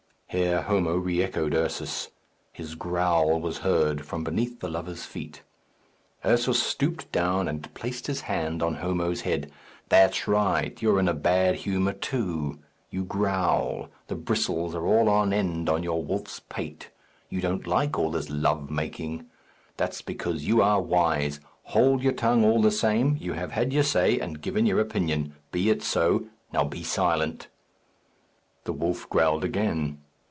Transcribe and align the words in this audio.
Here 0.39 0.61
Homo 0.61 0.95
re 0.95 1.21
echoed 1.21 1.53
Ursus. 1.53 2.07
His 2.53 2.75
growl 2.75 3.41
was 3.41 3.57
heard 3.57 4.05
from 4.05 4.23
beneath 4.23 4.61
the 4.61 4.69
lovers' 4.69 5.03
feet. 5.03 5.41
Ursus 6.23 6.63
stooped 6.63 7.11
down, 7.11 7.49
and 7.49 7.73
placed 7.73 8.07
his 8.07 8.21
hand 8.21 8.63
on 8.63 8.75
Homo's 8.75 9.23
head. 9.23 9.51
"That's 9.89 10.29
right; 10.29 10.81
you're 10.81 11.01
in 11.01 11.19
bad 11.19 11.55
humour, 11.55 11.91
too. 11.91 12.59
You 12.89 13.03
growl. 13.03 13.89
The 14.07 14.15
bristles 14.15 14.73
are 14.73 14.85
all 14.87 15.09
on 15.09 15.33
end 15.33 15.67
on 15.67 15.83
your 15.83 16.01
wolf's 16.01 16.39
pate. 16.39 16.91
You 17.29 17.41
don't 17.41 17.67
like 17.67 17.99
all 17.99 18.11
this 18.11 18.29
love 18.29 18.69
making. 18.71 19.25
That's 19.75 20.01
because 20.01 20.47
you 20.47 20.61
are 20.61 20.81
wise. 20.81 21.41
Hold 21.63 22.03
your 22.03 22.13
tongue, 22.13 22.45
all 22.45 22.61
the 22.61 22.71
same. 22.71 23.17
You 23.19 23.33
have 23.33 23.51
had 23.51 23.73
your 23.73 23.83
say 23.83 24.17
and 24.17 24.41
given 24.41 24.65
your 24.65 24.79
opinion; 24.79 25.35
be 25.51 25.69
it 25.69 25.83
so. 25.83 26.27
Now 26.53 26.63
be 26.63 26.83
silent." 26.83 27.49
The 28.63 28.71
wolf 28.71 29.09
growled 29.09 29.43
again. 29.43 29.97